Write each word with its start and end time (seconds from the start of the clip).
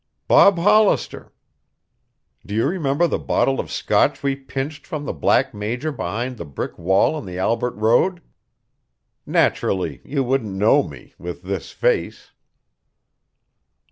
"Bob 0.27 0.57
Hollister. 0.57 1.31
Do 2.43 2.55
you 2.55 2.65
remember 2.65 3.05
the 3.05 3.19
bottle 3.19 3.59
of 3.59 3.69
Scotch 3.71 4.23
we 4.23 4.35
pinched 4.35 4.87
from 4.87 5.05
the 5.05 5.13
Black 5.13 5.53
Major 5.53 5.91
behind 5.91 6.37
the 6.37 6.43
brick 6.43 6.75
wall 6.79 7.13
on 7.13 7.23
the 7.27 7.37
Albert 7.37 7.75
Road? 7.75 8.19
Naturally 9.27 10.01
you 10.03 10.23
wouldn't 10.23 10.55
know 10.55 10.81
me 10.81 11.13
with 11.19 11.43
this 11.43 11.69
face." 11.71 12.31